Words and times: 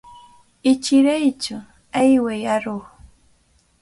Ichiraytsu, 0.71 1.55
ayway 2.01 2.41
aruq. 2.55 2.85